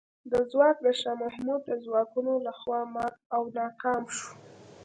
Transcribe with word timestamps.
دا 0.31 0.39
ځواک 0.51 0.77
د 0.85 0.87
شاه 0.99 1.17
محمود 1.23 1.61
د 1.65 1.71
ځواکونو 1.85 2.33
له 2.45 2.51
خوا 2.59 2.81
مات 2.93 3.15
او 3.35 3.41
ناکام 3.57 4.03
شو. 4.15 4.29